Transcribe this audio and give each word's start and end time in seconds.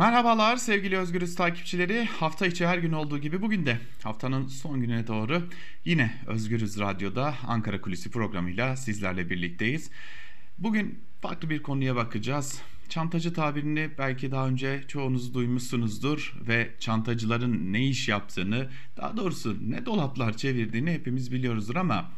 Merhabalar 0.00 0.56
sevgili 0.56 0.98
Özgürüz 0.98 1.34
takipçileri. 1.34 2.04
Hafta 2.04 2.46
içi 2.46 2.66
her 2.66 2.78
gün 2.78 2.92
olduğu 2.92 3.18
gibi 3.18 3.42
bugün 3.42 3.66
de 3.66 3.78
haftanın 4.02 4.46
son 4.46 4.80
gününe 4.80 5.06
doğru 5.06 5.48
yine 5.84 6.14
Özgürüz 6.26 6.78
Radyo'da 6.78 7.34
Ankara 7.46 7.80
Kulisi 7.80 8.10
programıyla 8.10 8.76
sizlerle 8.76 9.30
birlikteyiz. 9.30 9.90
Bugün 10.58 11.04
farklı 11.22 11.50
bir 11.50 11.62
konuya 11.62 11.96
bakacağız. 11.96 12.62
Çantacı 12.90 13.32
tabirini 13.32 13.90
belki 13.98 14.30
daha 14.30 14.48
önce 14.48 14.84
çoğunuz 14.88 15.34
duymuşsunuzdur 15.34 16.34
ve 16.48 16.70
çantacıların 16.80 17.72
ne 17.72 17.86
iş 17.86 18.08
yaptığını, 18.08 18.68
daha 18.96 19.16
doğrusu 19.16 19.56
ne 19.70 19.86
dolaplar 19.86 20.36
çevirdiğini 20.36 20.92
hepimiz 20.92 21.32
biliyoruzdur 21.32 21.76
ama 21.76 22.10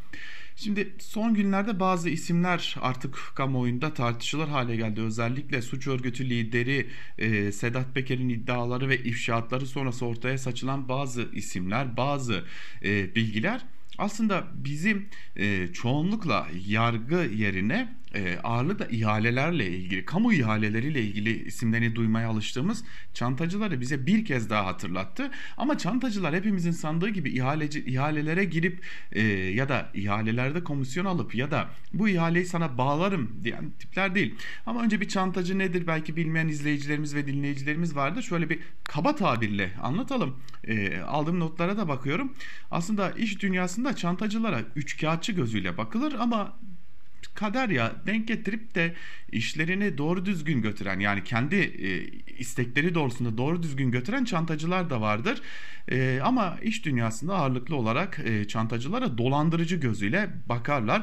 Şimdi 0.57 0.97
son 0.99 1.35
günlerde 1.35 1.81
bazı 1.81 2.09
isimler 2.09 2.77
artık 2.81 3.33
kamuoyunda 3.35 3.95
tartışılır 3.95 4.49
hale 4.49 4.77
geldi. 4.77 5.01
Özellikle 5.01 5.63
suç 5.63 5.87
örgütü 5.87 6.31
lideri 6.31 6.89
e, 7.19 7.53
Sedat 7.53 7.95
Peker'in 7.95 8.29
iddiaları 8.29 8.89
ve 8.89 8.99
ifşaatları 8.99 9.67
sonrası 9.67 10.07
ortaya 10.07 10.39
saçılan 10.39 10.89
bazı 10.89 11.29
isimler, 11.33 11.97
bazı 11.97 12.45
e, 12.85 13.15
bilgiler 13.15 13.65
aslında 13.99 14.45
bizim 14.55 15.09
e, 15.37 15.69
çoğunlukla 15.73 16.49
yargı 16.67 17.29
yerine 17.35 17.95
e, 18.15 18.39
ağırlıkla 18.45 18.87
ihalelerle 18.87 19.67
ilgili, 19.67 20.05
kamu 20.05 20.33
ihaleleriyle 20.33 21.03
ilgili 21.03 21.45
isimlerini 21.45 21.95
duymaya 21.95 22.29
alıştığımız 22.29 22.85
çantacıları 23.15 23.81
bize 23.81 24.07
bir 24.07 24.25
kez 24.25 24.51
daha 24.51 24.67
hatırlattı. 24.67 25.31
Ama 25.57 25.79
çantacılar 25.79 26.35
hepimizin 26.35 26.71
sandığı 26.71 27.09
gibi 27.09 27.31
ihaleci, 27.31 27.85
ihalelere 27.85 28.45
girip 28.45 28.85
e, 29.13 29.23
ya 29.33 29.69
da 29.69 29.91
ihalelerde 29.95 30.65
komisyon 30.65 31.05
alıp 31.05 31.35
ya 31.35 31.51
da 31.51 31.69
bu 31.93 32.09
ihaleyi 32.09 32.47
sana 32.47 32.79
bağlarım 32.79 33.31
diyen 33.45 33.71
tipler 33.71 34.15
değil. 34.15 34.35
Ama 34.67 34.83
önce 34.83 35.01
bir 35.01 35.09
çantacı 35.09 35.59
nedir 35.59 35.87
belki 35.87 36.17
bilmeyen 36.17 36.49
izleyicilerimiz 36.49 37.15
ve 37.15 37.27
dinleyicilerimiz 37.27 37.97
vardır. 37.97 38.23
Şöyle 38.23 38.51
bir 38.51 38.59
kaba 38.85 39.17
tabirle 39.17 39.73
anlatalım. 39.83 40.37
E, 40.65 41.01
aldığım 41.01 41.41
notlara 41.41 41.77
da 41.77 41.89
bakıyorum. 41.89 42.33
Aslında 42.71 43.11
iş 43.11 43.43
dünyasında 43.43 43.97
çantacılara 43.97 44.61
üç 44.77 45.01
kağıtçı 45.01 45.33
gözüyle 45.33 45.77
bakılır 45.77 46.15
ama 46.19 46.57
kader 47.35 47.69
ya 47.69 47.93
denk 48.07 48.29
getirip 48.29 48.75
de 48.75 48.95
işlerini 49.33 49.99
doğru 49.99 50.25
düzgün 50.25 50.63
götüren 50.63 51.01
yani 51.01 51.25
kendi 51.25 51.57
e, 51.57 52.05
istekleri 52.39 52.95
doğrusunda 52.95 53.39
doğru 53.39 53.63
düzgün 53.63 53.91
götüren 53.91 54.25
çantacılar 54.25 54.91
da 54.91 55.01
vardır. 55.01 55.41
E, 55.91 56.21
ama 56.23 56.59
iş 56.63 56.85
dünyasında 56.85 57.35
ağırlıklı 57.35 57.77
olarak 57.77 58.21
e, 58.25 58.49
çantacılara 58.49 59.19
dolandırıcı 59.19 59.77
gözüyle 59.77 60.31
bakarlar. 60.49 61.03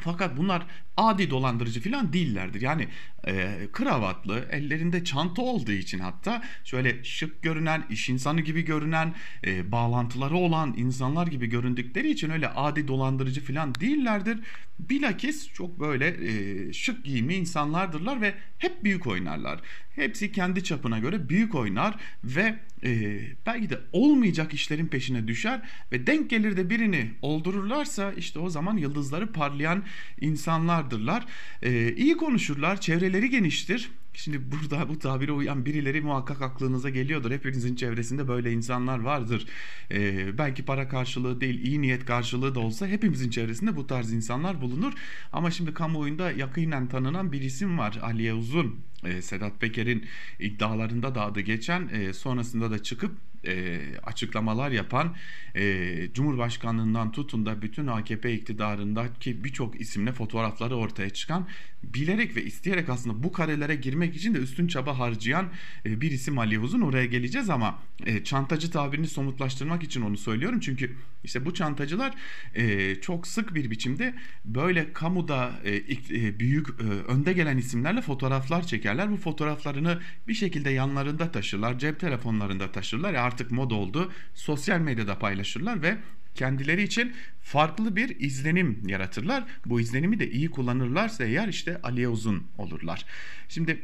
Fakat 0.00 0.36
bunlar 0.36 0.66
adi 0.96 1.30
dolandırıcı 1.30 1.80
falan 1.80 2.12
değillerdir. 2.12 2.60
Yani 2.60 2.88
e, 3.26 3.68
kravatlı, 3.72 4.48
ellerinde 4.50 5.04
çanta 5.04 5.42
olduğu 5.42 5.72
için 5.72 5.98
hatta 5.98 6.42
şöyle 6.64 7.04
şık 7.04 7.42
görünen, 7.42 7.84
iş 7.90 8.08
insanı 8.08 8.40
gibi 8.40 8.62
görünen, 8.62 9.14
e, 9.46 9.72
bağlantıları 9.72 10.36
olan 10.36 10.74
insanlar 10.76 11.26
gibi 11.26 11.46
göründükleri 11.46 12.10
için 12.10 12.30
öyle 12.30 12.48
adi 12.48 12.88
dolandırıcı 12.88 13.44
falan 13.44 13.74
değillerdir. 13.74 14.38
Bilakis 14.78 15.52
çok 15.52 15.80
böyle 15.80 16.06
e, 16.08 16.72
şık 16.72 17.04
giyimli 17.04 17.34
insanlardırlar 17.34 18.20
ve 18.20 18.34
hep 18.58 18.84
büyük 18.84 19.06
oynarlar. 19.06 19.60
Hepsi 19.96 20.32
kendi 20.32 20.64
çapına 20.64 20.98
göre 20.98 21.28
büyük 21.28 21.54
oynar 21.54 21.94
ve 22.24 22.58
e, 22.84 23.20
belki 23.46 23.70
de 23.70 23.78
olmayacak 23.92 24.54
işlerin 24.54 24.86
peşine 24.86 25.28
düşer 25.28 25.60
ve 25.92 26.06
denk 26.06 26.30
gelir 26.30 26.56
de 26.56 26.70
birini 26.70 27.10
oldururlarsa 27.22 28.12
işte 28.12 28.38
o 28.38 28.50
zaman 28.50 28.76
yıldızları 28.76 29.32
parlayan 29.32 29.82
insanlardırlar. 30.20 31.24
E, 31.62 31.92
iyi 31.92 32.16
konuşurlar, 32.16 32.80
çevreleri 32.80 33.30
geniştir. 33.30 33.90
Şimdi 34.16 34.40
burada 34.52 34.88
bu 34.88 34.98
tabire 34.98 35.32
uyan 35.32 35.64
birileri 35.64 36.00
muhakkak 36.00 36.42
aklınıza 36.42 36.90
geliyordur. 36.90 37.30
Hepinizin 37.30 37.76
çevresinde 37.76 38.28
böyle 38.28 38.52
insanlar 38.52 38.98
vardır. 38.98 39.46
Ee, 39.90 40.38
belki 40.38 40.64
para 40.64 40.88
karşılığı 40.88 41.40
değil, 41.40 41.64
iyi 41.64 41.82
niyet 41.82 42.04
karşılığı 42.04 42.54
da 42.54 42.60
olsa 42.60 42.86
hepimizin 42.86 43.30
çevresinde 43.30 43.76
bu 43.76 43.86
tarz 43.86 44.12
insanlar 44.12 44.60
bulunur. 44.60 44.92
Ama 45.32 45.50
şimdi 45.50 45.74
kamuoyunda 45.74 46.30
yakinen 46.30 46.86
tanınan 46.86 47.32
bir 47.32 47.40
isim 47.40 47.78
var. 47.78 47.98
Aliye 48.02 48.34
Uzun. 48.34 48.80
Ee, 49.06 49.22
Sedat 49.22 49.60
Peker'in 49.60 50.04
iddialarında 50.40 51.14
da 51.14 51.22
adı 51.22 51.40
geçen, 51.40 51.88
e, 51.88 52.12
sonrasında 52.12 52.70
da 52.70 52.82
çıkıp 52.82 53.12
e, 53.46 53.80
açıklamalar 54.02 54.70
yapan 54.70 55.14
e, 55.56 56.08
Cumhurbaşkanlığından 56.14 57.12
tutun 57.12 57.46
da 57.46 57.62
bütün 57.62 57.86
AKP 57.86 58.32
iktidarındaki 58.32 59.44
birçok 59.44 59.80
isimle 59.80 60.12
fotoğrafları 60.12 60.76
ortaya 60.76 61.10
çıkan 61.10 61.48
bilerek 61.82 62.36
ve 62.36 62.44
isteyerek 62.44 62.88
aslında 62.88 63.22
bu 63.22 63.32
karelere 63.32 63.74
girmek 63.74 64.16
için 64.16 64.34
de 64.34 64.38
üstün 64.38 64.66
çaba 64.66 64.98
harcayan 64.98 65.48
e, 65.86 66.00
bir 66.00 66.10
isim 66.10 66.38
Ali 66.38 66.58
Uzun 66.58 66.80
oraya 66.80 67.06
geleceğiz 67.06 67.50
ama 67.50 67.78
e, 68.06 68.24
çantacı 68.24 68.70
tabirini 68.70 69.08
somutlaştırmak 69.08 69.82
için 69.82 70.02
onu 70.02 70.16
söylüyorum. 70.16 70.60
Çünkü 70.60 70.96
işte 71.24 71.46
bu 71.46 71.54
çantacılar 71.54 72.14
e, 72.54 72.94
çok 73.00 73.26
sık 73.26 73.54
bir 73.54 73.70
biçimde 73.70 74.14
böyle 74.44 74.92
kamuda 74.92 75.52
e, 75.64 75.76
e, 75.76 76.40
büyük 76.40 76.68
e, 76.68 76.84
önde 76.84 77.32
gelen 77.32 77.58
isimlerle 77.58 78.00
fotoğraflar 78.00 78.66
çekerler 78.66 78.95
bu 79.12 79.16
fotoğraflarını 79.16 80.00
bir 80.28 80.34
şekilde 80.34 80.70
yanlarında 80.70 81.32
taşırlar 81.32 81.78
cep 81.78 82.00
telefonlarında 82.00 82.72
taşırlar 82.72 83.12
ya 83.12 83.22
artık 83.22 83.50
mod 83.50 83.70
oldu 83.70 84.12
sosyal 84.34 84.80
medyada 84.80 85.18
paylaşırlar 85.18 85.82
ve 85.82 85.98
kendileri 86.34 86.82
için 86.82 87.12
farklı 87.42 87.96
bir 87.96 88.20
izlenim 88.20 88.82
yaratırlar. 88.86 89.44
Bu 89.66 89.80
izlenimi 89.80 90.20
de 90.20 90.30
iyi 90.30 90.50
kullanırlarsa 90.50 91.24
eğer 91.24 91.48
işte 91.48 91.80
Aliye 91.82 92.08
Uzun 92.08 92.46
olurlar. 92.58 93.04
Şimdi 93.48 93.82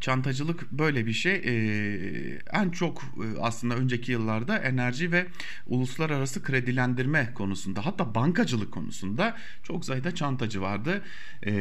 çantacılık 0.00 0.72
böyle 0.72 1.06
bir 1.06 1.12
şey. 1.12 1.34
Ee, 1.34 2.38
en 2.52 2.70
çok 2.70 3.02
e, 3.02 3.40
aslında 3.40 3.74
önceki 3.74 4.12
yıllarda 4.12 4.58
enerji 4.58 5.12
ve 5.12 5.26
uluslararası 5.66 6.42
kredilendirme 6.42 7.32
konusunda 7.34 7.86
hatta 7.86 8.14
bankacılık 8.14 8.72
konusunda 8.72 9.36
çok 9.62 9.84
sayıda 9.84 10.14
çantacı 10.14 10.60
vardı. 10.60 11.02
Ee, 11.46 11.52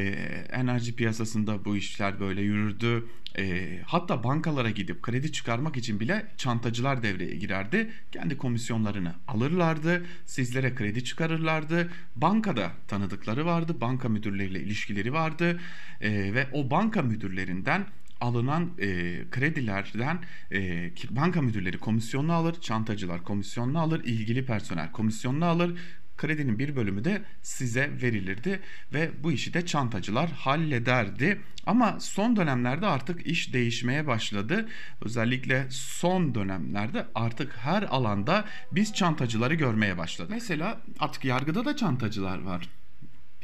enerji 0.51 0.95
piyasasında 0.95 1.65
bu 1.65 1.77
işler 1.77 2.19
böyle 2.19 2.41
yürürdü. 2.41 3.05
Ee, 3.37 3.79
hatta 3.85 4.23
bankalara 4.23 4.69
gidip 4.69 5.01
kredi 5.01 5.31
çıkarmak 5.31 5.77
için 5.77 5.99
bile 5.99 6.25
çantacılar 6.37 7.03
devreye 7.03 7.35
girerdi. 7.35 7.91
Kendi 8.11 8.37
komisyonlarını 8.37 9.13
alırlardı. 9.27 10.05
Sizlere 10.25 10.75
kredi 10.75 11.03
çıkarırlardı. 11.03 11.91
Bankada 12.15 12.71
tanıdıkları 12.87 13.45
vardı. 13.45 13.81
Banka 13.81 14.09
müdürleriyle 14.09 14.59
ilişkileri 14.59 15.13
vardı. 15.13 15.59
Ve 16.01 16.47
o 16.53 16.71
banka 16.71 17.01
müdürlerinden 17.01 17.85
alınan 18.21 18.71
e, 18.79 19.17
kredilerden 19.31 20.19
e, 20.51 20.91
banka 21.09 21.41
müdürleri 21.41 21.77
komisyonunu 21.77 22.33
alır, 22.33 22.61
çantacılar 22.61 23.23
komisyonunu 23.23 23.79
alır, 23.79 24.03
ilgili 24.03 24.45
personel 24.45 24.91
komisyonunu 24.91 25.45
alır. 25.45 25.79
Kredinin 26.17 26.59
bir 26.59 26.75
bölümü 26.75 27.03
de 27.03 27.21
size 27.41 27.89
verilirdi 28.01 28.59
ve 28.93 29.11
bu 29.23 29.31
işi 29.31 29.53
de 29.53 29.65
çantacılar 29.65 30.31
hallederdi. 30.31 31.41
Ama 31.65 31.99
son 31.99 32.35
dönemlerde 32.35 32.87
artık 32.87 33.27
iş 33.27 33.53
değişmeye 33.53 34.07
başladı. 34.07 34.67
Özellikle 35.01 35.67
son 35.69 36.35
dönemlerde 36.35 37.07
artık 37.15 37.57
her 37.57 37.83
alanda 37.83 38.45
biz 38.71 38.93
çantacıları 38.93 39.55
görmeye 39.55 39.97
başladık. 39.97 40.31
Mesela 40.33 40.81
artık 40.99 41.25
yargıda 41.25 41.65
da 41.65 41.75
çantacılar 41.75 42.41
var. 42.41 42.69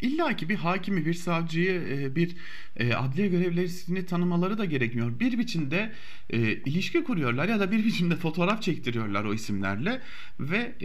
İlla 0.01 0.35
ki 0.35 0.49
bir 0.49 0.55
hakimi, 0.55 1.05
bir 1.05 1.13
savcıyı, 1.13 1.81
e, 1.89 2.15
bir 2.15 2.35
e, 2.77 2.93
adliye 2.93 3.27
görevlisini 3.27 4.05
tanımaları 4.05 4.57
da 4.57 4.65
gerekmiyor. 4.65 5.19
Bir 5.19 5.39
biçimde 5.39 5.91
e, 6.29 6.39
ilişki 6.39 7.03
kuruyorlar 7.03 7.49
ya 7.49 7.59
da 7.59 7.71
bir 7.71 7.85
biçimde 7.85 8.15
fotoğraf 8.15 8.61
çektiriyorlar 8.61 9.25
o 9.25 9.33
isimlerle 9.33 10.01
ve 10.39 10.75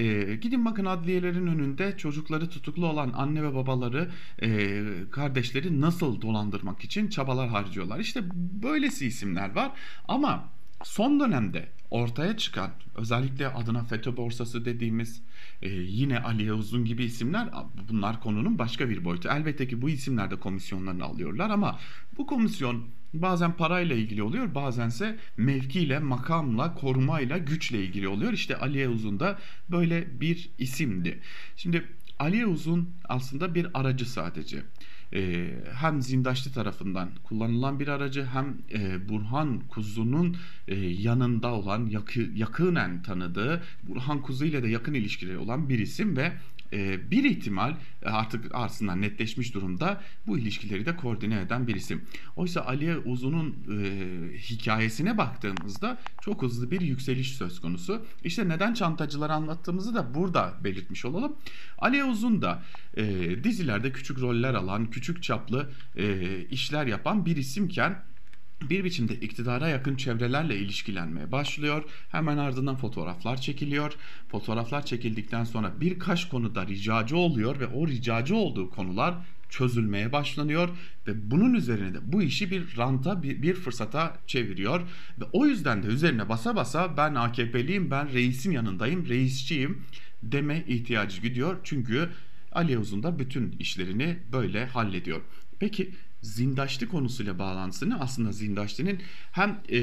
gidin 0.42 0.64
bakın 0.64 0.84
adliyelerin 0.84 1.46
önünde 1.46 1.96
çocukları 1.96 2.48
tutuklu 2.50 2.86
olan 2.86 3.12
anne 3.16 3.42
ve 3.42 3.54
babaları, 3.54 4.10
kardeşleri 5.10 5.80
nasıl 5.80 6.20
dolandırmak 6.20 6.84
için 6.84 7.08
çabalar 7.08 7.48
harcıyorlar. 7.48 7.98
İşte 7.98 8.20
böylesi 8.62 9.06
isimler 9.06 9.54
var 9.54 9.72
ama 10.08 10.48
son 10.82 11.20
dönemde 11.20 11.68
ortaya 11.90 12.36
çıkan 12.36 12.70
özellikle 12.94 13.48
adına 13.48 13.84
FETÖ 13.84 14.16
borsası 14.16 14.64
dediğimiz 14.64 15.22
e, 15.62 15.68
yine 15.70 16.18
Aliye 16.18 16.52
Uzun 16.52 16.84
gibi 16.84 17.04
isimler 17.04 17.48
bunlar 17.88 18.20
konunun 18.20 18.58
başka 18.58 18.88
bir 18.88 19.04
boyutu. 19.04 19.28
Elbette 19.28 19.68
ki 19.68 19.82
bu 19.82 19.90
isimler 19.90 20.30
de 20.30 20.36
komisyonlarını 20.36 21.04
alıyorlar 21.04 21.50
ama 21.50 21.78
bu 22.18 22.26
komisyon 22.26 22.84
bazen 23.14 23.52
parayla 23.52 23.96
ilgili 23.96 24.22
oluyor 24.22 24.54
bazense 24.54 25.18
mevkiyle, 25.36 25.98
makamla, 25.98 26.74
korumayla, 26.74 27.38
güçle 27.38 27.84
ilgili 27.84 28.08
oluyor. 28.08 28.32
İşte 28.32 28.56
Aliye 28.56 28.88
Uzun 28.88 29.20
da 29.20 29.38
böyle 29.70 30.20
bir 30.20 30.50
isimdi. 30.58 31.20
Şimdi 31.56 31.84
Aliye 32.18 32.46
Uzun 32.46 32.90
aslında 33.08 33.54
bir 33.54 33.66
aracı 33.74 34.10
sadece 34.10 34.62
e, 35.14 35.50
hem 35.74 36.02
Zindaşlı 36.02 36.52
tarafından 36.52 37.10
kullanılan 37.24 37.80
bir 37.80 37.88
aracı 37.88 38.24
hem 38.24 38.58
e, 38.72 39.08
Burhan 39.08 39.60
Kuzu'nun 39.68 40.36
e, 40.68 40.74
yanında 40.76 41.52
olan 41.52 41.86
yakı, 41.86 42.20
yakınen 42.20 43.02
tanıdığı 43.02 43.62
Burhan 43.82 44.22
Kuzu 44.22 44.44
ile 44.44 44.62
de 44.62 44.68
yakın 44.68 44.94
ilişkileri 44.94 45.38
olan 45.38 45.68
bir 45.68 45.78
isim 45.78 46.16
ve 46.16 46.32
e, 46.72 47.10
bir 47.10 47.24
ihtimal 47.24 47.74
e, 48.02 48.08
artık 48.08 48.44
aslında 48.52 48.94
netleşmiş 48.94 49.54
durumda 49.54 50.02
bu 50.26 50.38
ilişkileri 50.38 50.86
de 50.86 50.96
koordine 50.96 51.40
eden 51.40 51.66
bir 51.66 51.74
isim. 51.74 52.04
Oysa 52.36 52.60
Aliye 52.60 52.96
Uzun'un 52.96 53.56
e, 53.70 54.38
hikayesine 54.38 55.18
baktığımızda 55.18 55.98
çok 56.20 56.42
hızlı 56.42 56.70
bir 56.70 56.80
yükseliş 56.80 57.32
söz 57.32 57.60
konusu. 57.60 58.06
İşte 58.24 58.48
neden 58.48 58.74
çantacıları 58.74 59.32
anlattığımızı 59.32 59.94
da 59.94 60.14
burada 60.14 60.54
belirtmiş 60.64 61.04
olalım. 61.04 61.36
Aliye 61.78 62.04
Uzun 62.04 62.42
da 62.42 62.62
e, 62.96 63.04
dizilerde 63.44 63.92
küçük 63.92 64.20
roller 64.20 64.54
alan, 64.54 64.90
küçük 64.90 65.22
çaplı 65.22 65.70
işler 66.50 66.86
yapan 66.86 67.26
bir 67.26 67.36
isimken 67.36 68.02
bir 68.62 68.84
biçimde 68.84 69.14
iktidara 69.14 69.68
yakın 69.68 69.96
çevrelerle 69.96 70.56
ilişkilenmeye 70.56 71.32
başlıyor. 71.32 71.84
Hemen 72.08 72.38
ardından 72.38 72.76
fotoğraflar 72.76 73.40
çekiliyor. 73.40 73.92
Fotoğraflar 74.28 74.86
çekildikten 74.86 75.44
sonra 75.44 75.80
birkaç 75.80 76.28
konuda 76.28 76.66
ricacı 76.66 77.16
oluyor 77.16 77.60
ve 77.60 77.66
o 77.66 77.88
ricacı 77.88 78.36
olduğu 78.36 78.70
konular 78.70 79.14
çözülmeye 79.48 80.12
başlanıyor 80.12 80.68
ve 81.06 81.30
bunun 81.30 81.54
üzerine 81.54 81.94
de 81.94 81.98
bu 82.12 82.22
işi 82.22 82.50
bir 82.50 82.76
ranta 82.76 83.22
bir, 83.22 83.42
bir 83.42 83.54
fırsata 83.54 84.18
çeviriyor 84.26 84.80
ve 85.20 85.24
o 85.32 85.46
yüzden 85.46 85.82
de 85.82 85.86
üzerine 85.86 86.28
basa 86.28 86.56
basa 86.56 86.96
ben 86.96 87.14
AKP'liyim 87.14 87.90
ben 87.90 88.12
reisin 88.12 88.50
yanındayım 88.50 89.08
reisçiyim 89.08 89.82
deme 90.22 90.64
ihtiyacı 90.68 91.22
gidiyor 91.22 91.56
çünkü 91.64 92.08
Ali 92.52 92.78
Uzun 92.78 93.02
da 93.02 93.18
bütün 93.18 93.52
işlerini 93.58 94.18
böyle 94.32 94.66
hallediyor. 94.66 95.20
Peki 95.58 95.90
Zindaşlı 96.22 96.88
konusuyla 96.88 97.38
bağlantısını 97.38 98.00
aslında 98.00 98.32
Zindaşlı'nın 98.32 98.98
hem 99.32 99.60
e, 99.68 99.80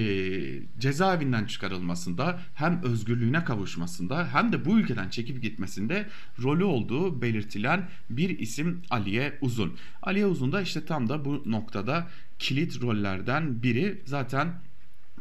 cezaevinden 0.79 1.45
çıkarılmasında 1.45 2.39
hem 2.55 2.83
özgürlüğüne 2.83 3.43
kavuşmasında 3.43 4.33
hem 4.33 4.51
de 4.51 4.65
bu 4.65 4.79
ülkeden 4.79 5.09
çekip 5.09 5.41
gitmesinde 5.41 6.09
rolü 6.43 6.63
olduğu 6.63 7.21
belirtilen 7.21 7.89
bir 8.09 8.39
isim 8.39 8.81
Aliye 8.89 9.37
Uzun. 9.41 9.77
Aliye 10.01 10.25
Uzun 10.25 10.51
da 10.51 10.61
işte 10.61 10.85
tam 10.85 11.09
da 11.09 11.25
bu 11.25 11.43
noktada 11.45 12.07
kilit 12.39 12.81
rollerden 12.81 13.63
biri 13.63 14.01
zaten 14.05 14.53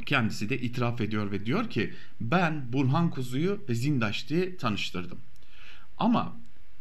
kendisi 0.07 0.49
de 0.49 0.59
itiraf 0.59 1.01
ediyor 1.01 1.31
ve 1.31 1.47
diyor 1.47 1.71
ki 1.71 1.95
ben 2.21 2.73
Burhan 2.73 3.11
Kuzu'yu 3.11 3.65
ve 3.69 3.75
Zindaşlı'yı 3.75 4.57
tanıştırdım. 4.57 5.19
Ama 5.99 6.37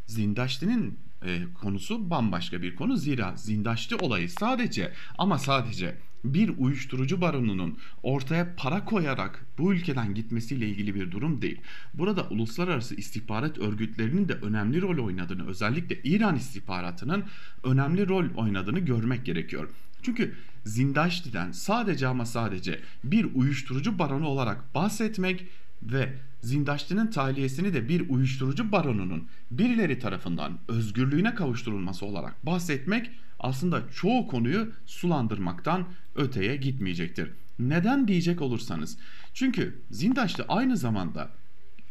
Zindaşlı'nın 0.05 0.97
e, 1.25 1.43
konusu 1.61 2.09
bambaşka 2.09 2.61
bir 2.61 2.75
konu. 2.75 2.97
Zira 2.97 3.35
Zindaşlı 3.35 3.97
olayı 3.97 4.29
sadece 4.29 4.93
ama 5.17 5.39
sadece 5.39 5.97
bir 6.23 6.51
uyuşturucu 6.57 7.21
baronunun 7.21 7.77
ortaya 8.03 8.55
para 8.55 8.85
koyarak 8.85 9.45
bu 9.57 9.73
ülkeden 9.73 10.13
gitmesiyle 10.13 10.67
ilgili 10.67 10.95
bir 10.95 11.11
durum 11.11 11.41
değil. 11.41 11.61
Burada 11.93 12.27
uluslararası 12.29 12.95
istihbarat 12.95 13.57
örgütlerinin 13.57 14.27
de 14.27 14.33
önemli 14.33 14.81
rol 14.81 15.05
oynadığını, 15.05 15.47
özellikle 15.47 16.01
İran 16.03 16.35
istihbaratının 16.35 17.23
önemli 17.63 18.07
rol 18.07 18.25
oynadığını 18.35 18.79
görmek 18.79 19.25
gerekiyor. 19.25 19.69
Çünkü 20.01 20.35
Zindaşti'den 20.65 21.51
sadece 21.51 22.07
ama 22.07 22.25
sadece 22.25 22.79
bir 23.03 23.27
uyuşturucu 23.33 23.99
baronu 23.99 24.27
olarak 24.27 24.75
bahsetmek 24.75 25.45
ve 25.83 26.13
Zindaşti'nin 26.45 27.07
tahliyesini 27.07 27.73
de 27.73 27.89
bir 27.89 28.09
uyuşturucu 28.09 28.71
baronunun 28.71 29.27
birileri 29.51 29.99
tarafından 29.99 30.59
özgürlüğüne 30.67 31.35
kavuşturulması 31.35 32.05
olarak 32.05 32.45
bahsetmek 32.45 33.11
aslında 33.39 33.83
çoğu 33.95 34.27
konuyu 34.27 34.71
sulandırmaktan 34.85 35.85
öteye 36.15 36.55
gitmeyecektir. 36.55 37.31
Neden 37.59 38.07
diyecek 38.07 38.41
olursanız. 38.41 38.97
Çünkü 39.33 39.81
Zindaşti 39.91 40.43
aynı 40.47 40.77
zamanda 40.77 41.29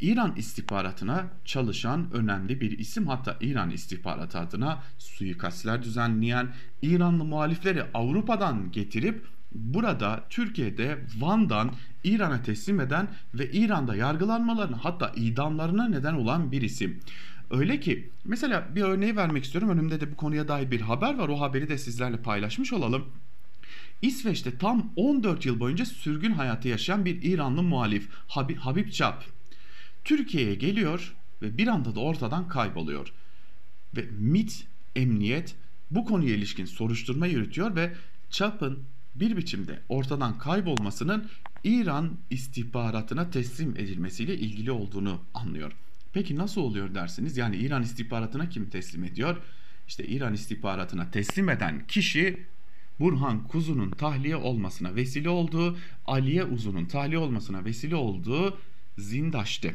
İran 0.00 0.36
istihbaratına 0.36 1.26
çalışan 1.44 2.12
önemli 2.12 2.60
bir 2.60 2.78
isim 2.78 3.06
hatta 3.06 3.36
İran 3.40 3.70
istihbaratı 3.70 4.38
adına 4.38 4.82
suikastler 4.98 5.82
düzenleyen 5.82 6.48
İranlı 6.82 7.24
muhalifleri 7.24 7.82
Avrupa'dan 7.94 8.72
getirip 8.72 9.26
burada 9.52 10.24
Türkiye'de 10.30 10.98
Van'dan 11.18 11.72
İran'a 12.04 12.42
teslim 12.42 12.80
eden 12.80 13.08
ve 13.34 13.50
İran'da 13.50 13.96
yargılanmalarına 13.96 14.84
hatta 14.84 15.12
idamlarına 15.16 15.88
neden 15.88 16.14
olan 16.14 16.52
bir 16.52 16.62
isim. 16.62 17.00
Öyle 17.50 17.80
ki 17.80 18.10
mesela 18.24 18.68
bir 18.74 18.82
örneği 18.82 19.16
vermek 19.16 19.44
istiyorum. 19.44 19.70
Önümde 19.70 20.00
de 20.00 20.12
bu 20.12 20.16
konuya 20.16 20.48
dair 20.48 20.70
bir 20.70 20.80
haber 20.80 21.18
var. 21.18 21.28
O 21.28 21.40
haberi 21.40 21.68
de 21.68 21.78
sizlerle 21.78 22.16
paylaşmış 22.16 22.72
olalım. 22.72 23.04
İsveç'te 24.02 24.58
tam 24.58 24.92
14 24.96 25.46
yıl 25.46 25.60
boyunca 25.60 25.84
sürgün 25.84 26.32
hayatı 26.32 26.68
yaşayan 26.68 27.04
bir 27.04 27.22
İranlı 27.22 27.62
muhalif 27.62 28.08
Habib, 28.28 28.56
Habib 28.56 28.90
Çap 28.90 29.24
Türkiye'ye 30.04 30.54
geliyor 30.54 31.14
ve 31.42 31.58
bir 31.58 31.66
anda 31.66 31.94
da 31.94 32.00
ortadan 32.00 32.48
kayboluyor. 32.48 33.12
Ve 33.96 34.04
MIT 34.18 34.66
emniyet 34.96 35.54
bu 35.90 36.04
konuya 36.04 36.34
ilişkin 36.34 36.64
soruşturma 36.64 37.26
yürütüyor 37.26 37.76
ve 37.76 37.92
Çap'ın 38.30 38.84
bir 39.14 39.36
biçimde 39.36 39.80
ortadan 39.88 40.38
kaybolmasının 40.38 41.30
İran 41.64 42.16
istihbaratına 42.30 43.30
teslim 43.30 43.76
edilmesiyle 43.76 44.36
ilgili 44.36 44.70
olduğunu 44.70 45.20
anlıyor. 45.34 45.72
Peki 46.12 46.36
nasıl 46.36 46.60
oluyor 46.60 46.94
dersiniz? 46.94 47.36
Yani 47.36 47.56
İran 47.56 47.82
istihbaratına 47.82 48.48
kim 48.48 48.70
teslim 48.70 49.04
ediyor? 49.04 49.36
İşte 49.88 50.06
İran 50.06 50.34
istihbaratına 50.34 51.10
teslim 51.10 51.48
eden 51.48 51.86
kişi 51.86 52.46
Burhan 53.00 53.48
Kuzu'nun 53.48 53.90
tahliye 53.90 54.36
olmasına 54.36 54.94
vesile 54.94 55.28
olduğu, 55.28 55.76
Aliye 56.06 56.44
Uzun'un 56.44 56.84
tahliye 56.84 57.18
olmasına 57.18 57.64
vesile 57.64 57.96
olduğu 57.96 58.58
Zindaş'tı. 58.98 59.74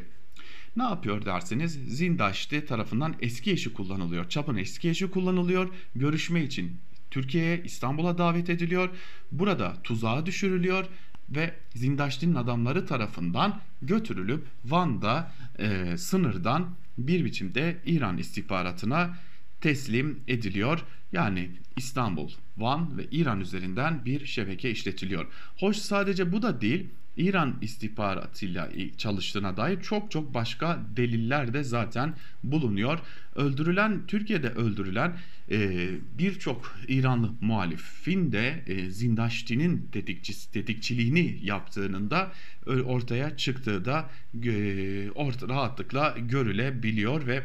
Ne 0.76 0.82
yapıyor 0.82 1.24
derseniz 1.24 1.72
Zindaş'tı 1.72 2.66
tarafından 2.66 3.14
eski 3.20 3.52
eşi 3.52 3.72
kullanılıyor. 3.72 4.28
Çapın 4.28 4.56
eski 4.56 4.88
eşi 4.88 5.10
kullanılıyor. 5.10 5.68
Görüşme 5.94 6.42
için 6.44 6.76
Türkiye'ye 7.10 7.62
İstanbul'a 7.64 8.18
davet 8.18 8.50
ediliyor. 8.50 8.90
Burada 9.32 9.76
tuzağa 9.84 10.26
düşürülüyor 10.26 10.86
ve 11.30 11.54
Zindaşti'nin 11.74 12.34
adamları 12.34 12.86
tarafından 12.86 13.60
götürülüp 13.82 14.46
Van'da 14.64 15.32
e, 15.58 15.96
sınırdan 15.96 16.70
bir 16.98 17.24
biçimde 17.24 17.76
İran 17.86 18.18
istihbaratına 18.18 19.14
teslim 19.60 20.20
ediliyor. 20.28 20.84
Yani 21.12 21.50
İstanbul, 21.76 22.30
Van 22.56 22.98
ve 22.98 23.06
İran 23.10 23.40
üzerinden 23.40 24.04
bir 24.04 24.26
şebeke 24.26 24.70
işletiliyor. 24.70 25.26
Hoş 25.56 25.76
sadece 25.76 26.32
bu 26.32 26.42
da 26.42 26.60
değil. 26.60 26.86
İran 27.16 27.56
istihbaratıyla 27.60 28.68
çalıştığına 28.96 29.56
dair 29.56 29.80
çok 29.80 30.10
çok 30.10 30.34
başka 30.34 30.78
deliller 30.96 31.54
de 31.54 31.64
zaten 31.64 32.14
bulunuyor. 32.44 32.98
Öldürülen 33.36 34.06
Türkiye'de 34.06 34.48
öldürülen 34.50 35.16
e, 35.50 35.88
birçok 36.18 36.76
İranlı 36.88 37.30
muhalifin 37.40 38.32
de 38.32 38.64
e, 38.66 38.90
Zindaşti'nin 38.90 39.88
tetikçisi, 39.92 40.52
tetikçiliğini 40.52 41.38
yaptığının 41.42 42.10
da 42.10 42.32
ortaya 42.66 43.36
çıktığı 43.36 43.84
da 43.84 44.10
e, 44.44 45.10
orta, 45.10 45.48
rahatlıkla 45.48 46.16
görülebiliyor 46.18 47.26
ve 47.26 47.42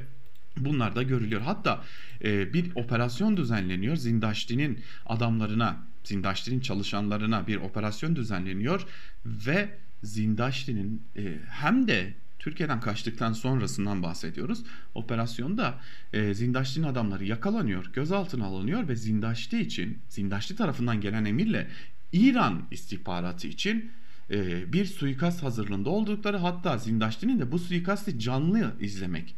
Bunlar 0.58 0.96
da 0.96 1.04
görülüyor. 1.04 1.42
Hatta 1.42 1.84
e, 2.24 2.54
bir 2.54 2.72
operasyon 2.76 3.38
düzenleniyor. 3.38 3.96
Zindaşti'nin 3.96 4.80
adamlarına, 5.06 5.78
Zindaşti'nin 6.04 6.60
çalışanlarına 6.60 7.48
bir 7.48 7.56
operasyon 7.56 8.16
düzenleniyor 8.16 8.86
ve 9.26 9.70
Zindaşti'nin 10.04 11.02
e, 11.18 11.40
hem 11.50 11.88
de 11.88 12.14
Türkiye'den 12.40 12.80
kaçtıktan 12.80 13.34
sonrasından 13.34 14.04
bahsediyoruz. 14.04 14.64
Operasyonda 14.96 15.80
e, 16.14 16.34
Zindaşti'nin 16.34 16.88
adamları 16.88 17.26
yakalanıyor, 17.26 17.86
gözaltına 17.94 18.46
alınıyor 18.46 18.88
ve 18.88 18.96
Zindaşti 18.96 19.60
için, 19.60 20.00
Zindaşti 20.10 20.56
tarafından 20.56 21.02
gelen 21.02 21.26
emirle 21.26 21.68
İran 22.12 22.64
istihbaratı 22.72 23.48
için 23.48 23.92
e, 24.32 24.74
bir 24.74 24.86
suikast 24.86 25.44
hazırlığında 25.44 25.89
oldukları 25.89 26.38
hatta 26.38 26.77
Zindaşti'nin 26.77 27.39
de 27.39 27.51
bu 27.51 27.60
suikasti 27.60 28.20
canlı 28.20 28.75
izlemek 28.79 29.36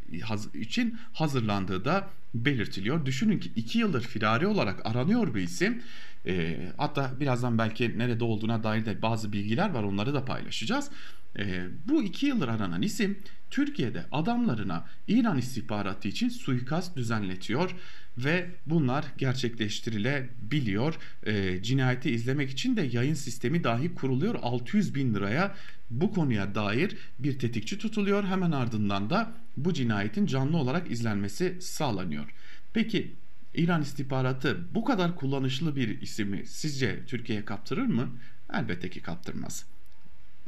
için 0.54 1.00
hazırlandığı 1.14 1.86
da 1.86 2.08
belirtiliyor. 2.34 3.06
Düşünün 3.06 3.40
ki 3.40 3.52
iki 3.56 3.80
yıldır 3.80 4.02
firari 4.02 4.48
olarak 4.48 4.86
aranıyor 4.86 5.36
bir 5.36 5.42
isim. 5.42 5.82
E, 6.26 6.58
hatta 6.78 7.20
birazdan 7.20 7.58
belki 7.58 8.00
nerede 8.00 8.24
olduğuna 8.24 8.64
dair 8.64 8.86
de 8.86 9.02
bazı 9.02 9.34
bilgiler 9.34 9.70
var 9.70 9.84
onları 9.84 10.14
da 10.14 10.26
paylaşacağız. 10.26 10.92
E, 11.38 11.68
bu 11.88 12.04
iki 12.04 12.26
yıldır 12.26 12.48
aranan 12.48 12.82
isim 12.82 13.20
Türkiye'de 13.50 14.06
adamlarına 14.12 14.86
İran 15.08 15.38
istihbaratı 15.38 16.08
için 16.08 16.30
suikast 16.30 16.98
düzenletiyor 16.98 17.76
ve 18.18 18.50
bunlar 18.66 19.06
gerçekleştirilebiliyor. 19.18 20.96
E, 21.26 21.64
cinayeti 21.64 22.12
izlemek 22.12 22.50
için 22.50 22.78
de 22.78 22.82
yayın 22.82 23.14
sistemi 23.14 23.64
dahi 23.64 23.96
kuruluyor. 23.96 24.36
600 24.42 24.96
bin 24.96 25.14
liraya 25.14 25.56
bu 25.90 26.12
konuya 26.12 26.56
dair 26.56 26.98
bir 27.20 27.40
tetikçi 27.40 27.78
tutuluyor. 27.78 28.24
Hemen 28.24 28.52
ardından 28.52 29.10
da 29.10 29.32
bu 29.58 29.74
cinayetin 29.74 30.26
canlı 30.26 30.58
olarak 30.58 30.92
izlenmesi 30.92 31.58
sağlanıyor. 31.62 32.34
Peki 32.74 33.12
İran 33.54 33.82
istihbaratı 33.82 34.58
bu 34.76 34.86
kadar 34.86 35.16
kullanışlı 35.16 35.76
bir 35.76 36.02
ismi 36.02 36.46
sizce 36.46 37.06
Türkiye'ye 37.08 37.46
kaptırır 37.46 37.86
mı? 37.86 38.10
Elbette 38.54 38.90
ki 38.90 39.02
kaptırmaz. 39.02 39.66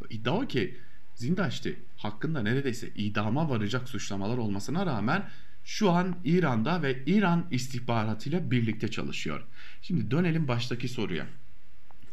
İddia 0.09 0.33
o 0.33 0.47
ki 0.47 0.77
Zindaşti 1.15 1.79
hakkında 1.97 2.41
neredeyse 2.41 2.89
idama 2.95 3.49
varacak 3.49 3.89
suçlamalar 3.89 4.37
olmasına 4.37 4.85
rağmen 4.85 5.29
şu 5.63 5.91
an 5.91 6.15
İran'da 6.25 6.81
ve 6.81 7.03
İran 7.05 7.45
istihbaratıyla 7.51 8.51
birlikte 8.51 8.87
çalışıyor. 8.87 9.43
Şimdi 9.81 10.11
dönelim 10.11 10.47
baştaki 10.47 10.87
soruya. 10.87 11.25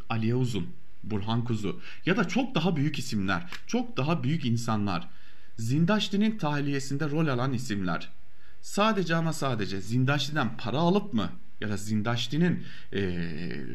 Aliye 0.08 0.34
Uzun, 0.34 0.68
Burhan 1.04 1.44
Kuzu 1.44 1.80
ya 2.06 2.16
da 2.16 2.28
çok 2.28 2.54
daha 2.54 2.76
büyük 2.76 2.98
isimler, 2.98 3.50
çok 3.66 3.96
daha 3.96 4.22
büyük 4.22 4.44
insanlar, 4.44 5.08
Zindaşti'nin 5.58 6.38
tahliyesinde 6.38 7.10
rol 7.10 7.26
alan 7.26 7.52
isimler 7.52 8.08
sadece 8.60 9.16
ama 9.16 9.32
sadece 9.32 9.80
Zindaşti'den 9.80 10.56
para 10.56 10.78
alıp 10.78 11.12
mı 11.12 11.30
ya 11.60 11.68
da 11.68 11.76
Zindaşti'nin 11.76 12.64
e, 12.92 13.00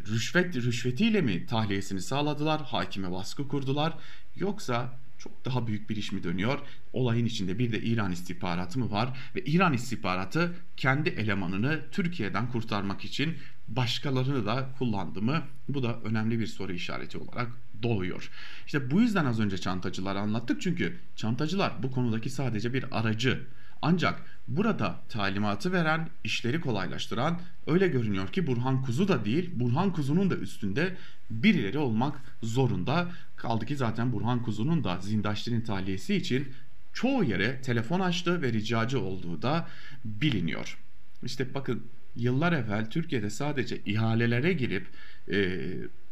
rüşvet 0.08 0.56
rüşvetiyle 0.56 1.22
mi 1.22 1.46
tahliyesini 1.46 2.02
sağladılar, 2.02 2.62
hakime 2.66 3.12
baskı 3.12 3.48
kurdular 3.48 3.94
yoksa 4.36 5.00
çok 5.18 5.46
daha 5.46 5.68
büyük 5.68 5.90
bir 5.90 5.96
iş 5.96 6.12
mi 6.12 6.24
dönüyor? 6.24 6.60
Olayın 6.94 7.26
içinde 7.26 7.60
bir 7.60 7.72
de 7.72 7.82
İran 7.82 8.12
istihbaratı 8.12 8.80
mı 8.80 8.92
var? 8.92 9.20
Ve 9.36 9.42
İran 9.42 9.74
istihbaratı 9.74 10.54
kendi 10.78 11.10
elemanını 11.10 11.82
Türkiye'den 11.92 12.52
kurtarmak 12.52 13.06
için 13.06 13.38
başkalarını 13.68 14.46
da 14.46 14.70
kullandı 14.78 15.22
mı? 15.22 15.44
Bu 15.70 15.84
da 15.84 16.00
önemli 16.04 16.40
bir 16.40 16.48
soru 16.48 16.74
işareti 16.74 17.18
olarak 17.18 17.52
doluyor. 17.84 18.30
İşte 18.66 18.92
bu 18.92 19.02
yüzden 19.02 19.26
az 19.26 19.40
önce 19.40 19.58
çantacılar 19.58 20.16
anlattık 20.16 20.62
çünkü 20.62 20.98
çantacılar 21.16 21.84
bu 21.84 21.92
konudaki 21.92 22.30
sadece 22.30 22.74
bir 22.74 22.86
aracı. 22.92 23.40
Ancak 23.82 24.22
burada 24.48 25.00
talimatı 25.10 25.72
veren, 25.72 26.10
işleri 26.24 26.62
kolaylaştıran 26.62 27.40
öyle 27.68 27.88
görünüyor 27.88 28.28
ki 28.28 28.48
Burhan 28.48 28.82
Kuzu 28.82 29.08
da 29.08 29.26
değil, 29.26 29.50
Burhan 29.54 29.94
Kuzu'nun 29.94 30.30
da 30.30 30.36
üstünde 30.36 30.96
birileri 31.30 31.78
olmak 31.78 32.22
zorunda. 32.44 33.12
Kaldı 33.36 33.66
ki 33.66 33.76
zaten 33.76 34.14
Burhan 34.14 34.44
Kuzu'nun 34.44 34.84
da 34.84 35.00
Zindaşti'nin 35.02 35.62
tahliyesi 35.62 36.16
için 36.16 36.54
çoğu 36.94 37.24
yere 37.24 37.62
telefon 37.62 38.00
açtı 38.00 38.42
ve 38.42 38.54
ricacı 38.54 39.00
olduğu 39.00 39.42
da 39.42 39.68
biliniyor. 40.06 40.78
İşte 41.24 41.54
bakın 41.54 41.84
yıllar 42.16 42.54
evvel 42.54 42.90
Türkiye'de 42.90 43.30
sadece 43.30 43.82
ihalelere 43.86 44.54
girip 44.54 44.88
e, 45.32 45.60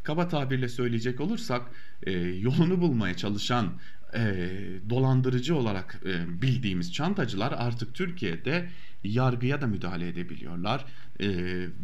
kaba 0.03 0.27
tabirle 0.27 0.69
söyleyecek 0.69 1.21
olursak 1.21 1.71
e, 2.03 2.11
yolunu 2.21 2.81
bulmaya 2.81 3.17
çalışan 3.17 3.79
e, 4.15 4.51
dolandırıcı 4.89 5.55
olarak 5.55 5.99
e, 6.05 6.41
bildiğimiz 6.41 6.93
çantacılar 6.93 7.51
artık 7.51 7.95
Türkiye'de 7.95 8.69
yargıya 9.03 9.61
da 9.61 9.67
müdahale 9.67 10.07
edebiliyorlar. 10.07 10.85
E, 11.21 11.27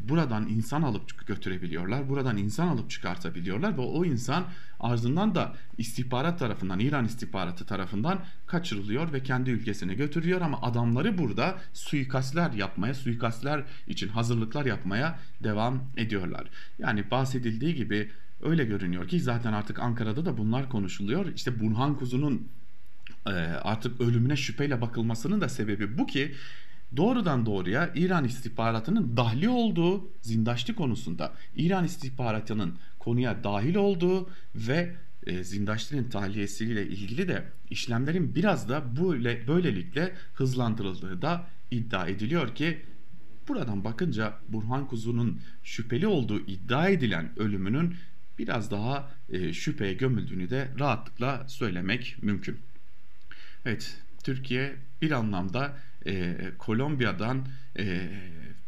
buradan 0.09 0.47
insan 0.47 0.81
alıp 0.81 1.27
götürebiliyorlar. 1.27 2.09
Buradan 2.09 2.37
insan 2.37 2.67
alıp 2.67 2.89
çıkartabiliyorlar 2.89 3.77
ve 3.77 3.81
o 3.81 4.05
insan 4.05 4.45
ardından 4.79 5.35
da 5.35 5.53
istihbarat 5.77 6.39
tarafından, 6.39 6.79
İran 6.79 7.05
istihbaratı 7.05 7.65
tarafından 7.65 8.19
kaçırılıyor 8.47 9.13
ve 9.13 9.23
kendi 9.23 9.49
ülkesine 9.49 9.93
götürüyor 9.93 10.41
ama 10.41 10.61
adamları 10.61 11.17
burada 11.17 11.55
suikastler 11.73 12.51
yapmaya, 12.51 12.93
suikastler 12.93 13.63
için 13.87 14.07
hazırlıklar 14.07 14.65
yapmaya 14.65 15.19
devam 15.43 15.83
ediyorlar. 15.97 16.47
Yani 16.79 17.11
bahsedildiği 17.11 17.75
gibi 17.75 18.09
öyle 18.41 18.65
görünüyor 18.65 19.07
ki 19.07 19.19
zaten 19.19 19.53
artık 19.53 19.79
Ankara'da 19.79 20.25
da 20.25 20.37
bunlar 20.37 20.69
konuşuluyor. 20.69 21.33
İşte 21.35 21.59
Burhan 21.59 21.97
Kuzu'nun 21.97 22.47
e, 23.25 23.29
artık 23.31 24.01
ölümüne 24.01 24.35
şüpheyle 24.35 24.81
bakılmasının 24.81 25.41
da 25.41 25.49
sebebi 25.49 25.97
bu 25.97 26.07
ki 26.07 26.35
doğrudan 26.97 27.45
doğruya 27.45 27.91
İran 27.95 28.25
istihbaratının 28.25 29.17
dahli 29.17 29.49
olduğu 29.49 30.07
Zindaşti 30.21 30.75
konusunda 30.75 31.33
İran 31.55 31.85
istihbaratının 31.85 32.75
konuya 32.99 33.43
dahil 33.43 33.75
olduğu 33.75 34.29
ve 34.55 34.95
e, 35.25 35.43
Zindaşti'nin 35.43 36.03
tahliyesiyle 36.03 36.87
ilgili 36.87 37.27
de 37.27 37.43
işlemlerin 37.69 38.35
biraz 38.35 38.69
da 38.69 38.83
böyle 39.01 39.47
böylelikle 39.47 40.13
hızlandırıldığı 40.33 41.21
da 41.21 41.47
iddia 41.71 42.07
ediliyor 42.07 42.55
ki 42.55 42.81
buradan 43.47 43.83
bakınca 43.83 44.33
Burhan 44.49 44.87
Kuzu'nun 44.87 45.39
şüpheli 45.63 46.07
olduğu 46.07 46.39
iddia 46.39 46.89
edilen 46.89 47.29
ölümünün 47.37 47.95
biraz 48.37 48.71
daha 48.71 49.11
e, 49.29 49.53
şüpheye 49.53 49.93
gömüldüğünü 49.93 50.49
de 50.49 50.67
rahatlıkla 50.79 51.45
söylemek 51.47 52.17
mümkün. 52.21 52.59
Evet, 53.65 53.97
Türkiye 54.23 54.75
bir 55.01 55.11
anlamda 55.11 55.77
e, 56.05 56.35
Kolombiya'dan 56.57 57.47
e, 57.79 58.09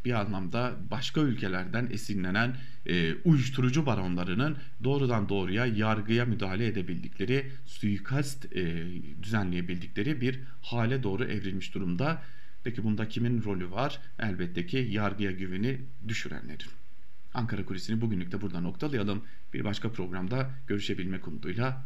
bir 0.06 0.12
anlamda 0.14 0.76
başka 0.92 1.22
ülkelerden 1.22 1.88
esinlenen 1.92 2.56
e, 2.86 3.14
uyuşturucu 3.14 3.86
baronlarının 3.86 4.58
doğrudan 4.84 5.30
doğruya 5.30 5.66
yargıya 5.66 6.26
müdahale 6.26 6.68
edebildikleri, 6.68 7.52
suikast 7.66 8.56
e, 8.56 8.86
düzenleyebildikleri 9.24 10.22
bir 10.22 10.40
hale 10.62 11.04
doğru 11.04 11.24
evrilmiş 11.26 11.74
durumda. 11.74 12.22
Peki 12.64 12.84
bunda 12.84 13.10
kimin 13.10 13.44
rolü 13.44 13.72
var? 13.72 14.00
Elbette 14.20 14.66
ki 14.66 14.88
yargıya 14.92 15.32
güveni 15.32 15.82
düşürenlerin. 16.08 16.68
Ankara 17.34 17.66
Kulisi'ni 17.66 18.02
bugünlük 18.02 18.32
de 18.32 18.42
burada 18.42 18.62
noktalayalım. 18.62 19.24
Bir 19.54 19.64
başka 19.64 19.92
programda 19.92 20.52
görüşebilmek 20.68 21.28
umuduyla 21.28 21.76